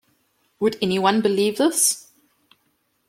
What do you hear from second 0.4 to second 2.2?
Would any one believe this?